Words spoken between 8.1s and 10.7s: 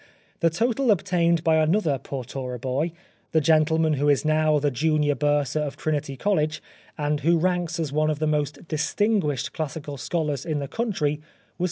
the most distinguished classical scholars in the